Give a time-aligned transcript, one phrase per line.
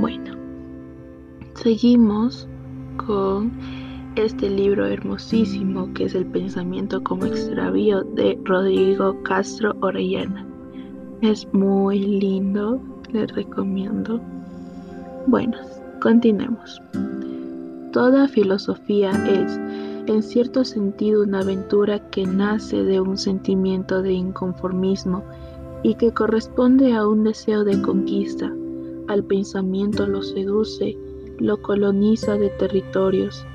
[0.00, 0.36] Bueno,
[1.54, 2.46] seguimos
[3.04, 3.50] con
[4.14, 10.46] este libro hermosísimo que es El pensamiento como extravío de Rodrigo Castro Orellana.
[11.20, 12.80] Es muy lindo,
[13.12, 14.20] les recomiendo.
[15.26, 15.58] Bueno,
[16.00, 16.80] continuemos.
[17.92, 19.58] Toda filosofía es,
[20.06, 25.24] en cierto sentido, una aventura que nace de un sentimiento de inconformismo
[25.82, 28.52] y que corresponde a un deseo de conquista.
[29.08, 30.96] Al pensamiento lo seduce,
[31.38, 33.46] lo coloniza de territorios,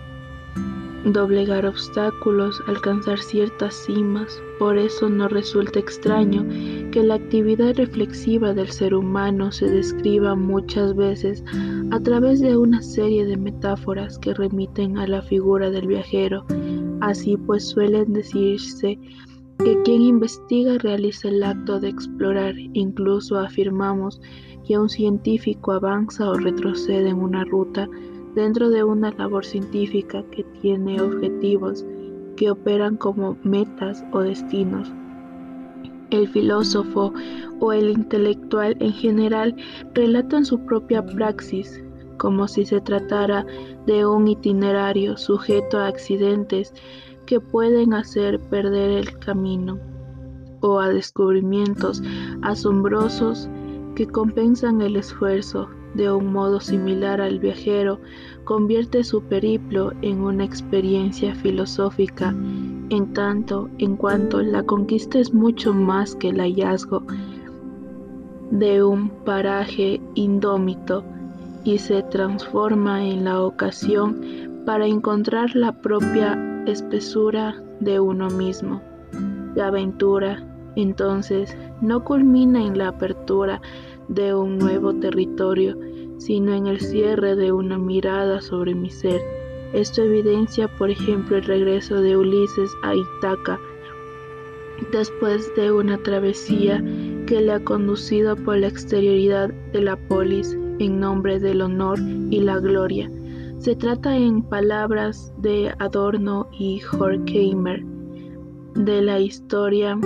[1.05, 4.41] doblegar obstáculos, alcanzar ciertas cimas.
[4.57, 6.45] Por eso no resulta extraño
[6.91, 11.43] que la actividad reflexiva del ser humano se describa muchas veces
[11.91, 16.45] a través de una serie de metáforas que remiten a la figura del viajero.
[17.01, 18.97] Así pues suelen decirse
[19.59, 24.19] que quien investiga realiza el acto de explorar, incluso afirmamos
[24.65, 27.87] que un científico avanza o retrocede en una ruta
[28.35, 31.85] dentro de una labor científica que tiene objetivos
[32.35, 34.91] que operan como metas o destinos.
[36.09, 37.13] El filósofo
[37.59, 39.55] o el intelectual en general
[39.93, 41.83] relatan su propia praxis
[42.17, 43.45] como si se tratara
[43.85, 46.73] de un itinerario sujeto a accidentes
[47.25, 49.79] que pueden hacer perder el camino
[50.61, 52.01] o a descubrimientos
[52.41, 53.49] asombrosos
[53.95, 57.99] que compensan el esfuerzo de un modo similar al viajero,
[58.43, 62.29] convierte su periplo en una experiencia filosófica,
[62.89, 67.03] en tanto en cuanto la conquista es mucho más que el hallazgo
[68.51, 71.03] de un paraje indómito
[71.63, 74.21] y se transforma en la ocasión
[74.65, 78.81] para encontrar la propia espesura de uno mismo.
[79.55, 80.43] La aventura,
[80.75, 83.61] entonces, no culmina en la apertura
[84.07, 85.77] de un nuevo territorio,
[86.17, 89.21] sino en el cierre de una mirada sobre mi ser.
[89.73, 93.59] Esto evidencia, por ejemplo, el regreso de Ulises a Itaca,
[94.91, 96.83] después de una travesía
[97.27, 102.39] que le ha conducido por la exterioridad de la polis en nombre del honor y
[102.39, 103.09] la gloria.
[103.59, 107.83] Se trata en palabras de Adorno y Horkheimer
[108.75, 109.97] de la historia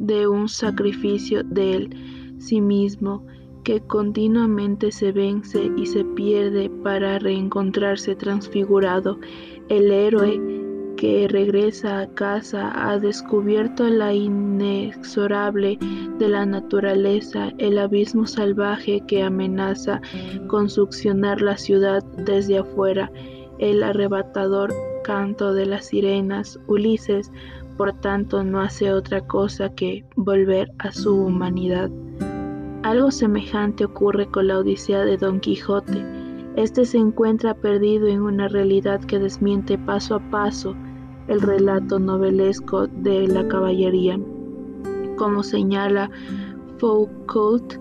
[0.00, 3.24] de un sacrificio de él sí mismo
[3.64, 9.18] que continuamente se vence y se pierde para reencontrarse transfigurado.
[9.68, 10.40] El héroe
[10.96, 15.78] que regresa a casa ha descubierto la inexorable
[16.18, 20.00] de la naturaleza, el abismo salvaje que amenaza
[20.46, 23.10] con succionar la ciudad desde afuera,
[23.58, 24.74] el arrebatador
[25.04, 26.58] canto de las sirenas.
[26.66, 27.30] Ulises,
[27.80, 31.90] por tanto, no hace otra cosa que volver a su humanidad.
[32.82, 36.04] Algo semejante ocurre con la Odisea de Don Quijote.
[36.56, 40.76] Este se encuentra perdido en una realidad que desmiente paso a paso
[41.28, 44.20] el relato novelesco de la caballería.
[45.16, 46.10] Como señala
[46.76, 47.76] Foucault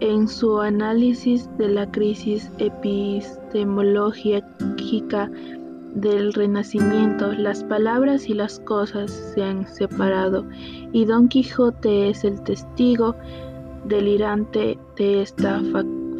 [0.00, 5.30] en su análisis de la crisis epistemológica
[6.00, 10.46] del Renacimiento, las palabras y las cosas se han separado
[10.92, 13.16] y Don Quijote es el testigo
[13.84, 15.60] delirante de esta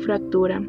[0.05, 0.63] fractura.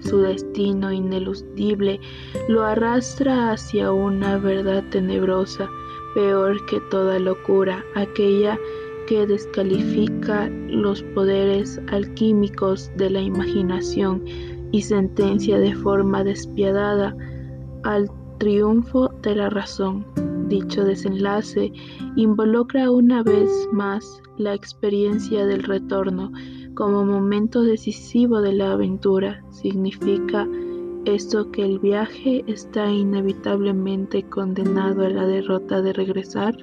[0.00, 2.00] Su destino ineludible
[2.48, 5.68] lo arrastra hacia una verdad tenebrosa,
[6.14, 8.58] peor que toda locura, aquella
[9.06, 14.22] que descalifica los poderes alquímicos de la imaginación
[14.72, 17.16] y sentencia de forma despiadada
[17.84, 20.04] al triunfo de la razón.
[20.48, 21.72] Dicho desenlace
[22.16, 26.30] involucra una vez más la experiencia del retorno
[26.74, 29.42] como momento decisivo de la aventura.
[29.50, 30.46] ¿Significa
[31.04, 36.54] esto que el viaje está inevitablemente condenado a la derrota de regresar?